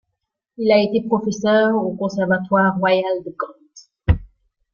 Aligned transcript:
Il 0.57 0.71
a 0.71 0.79
été 0.81 1.05
professeur 1.07 1.75
au 1.75 1.95
Conservatoire 1.95 2.75
royal 2.79 3.23
de 3.23 3.35
Gand. 3.37 4.17